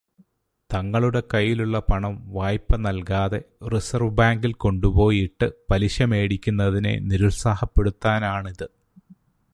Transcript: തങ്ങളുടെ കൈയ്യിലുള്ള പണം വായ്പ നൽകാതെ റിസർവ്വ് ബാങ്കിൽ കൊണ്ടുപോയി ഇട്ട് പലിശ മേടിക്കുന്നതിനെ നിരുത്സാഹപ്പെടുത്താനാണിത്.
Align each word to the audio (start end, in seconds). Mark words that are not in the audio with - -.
തങ്ങളുടെ 0.73 1.23
കൈയ്യിലുള്ള 1.33 1.79
പണം 1.79 2.33
വായ്പ 2.33 2.75
നൽകാതെ 2.75 3.41
റിസർവ്വ് 3.67 4.15
ബാങ്കിൽ 4.15 4.53
കൊണ്ടുപോയി 4.53 5.17
ഇട്ട് 5.17 5.51
പലിശ 5.71 6.01
മേടിക്കുന്നതിനെ 6.01 6.99
നിരുത്സാഹപ്പെടുത്താനാണിത്. 6.99 8.67